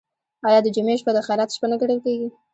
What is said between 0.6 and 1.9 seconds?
د جمعې شپه د خیرات شپه نه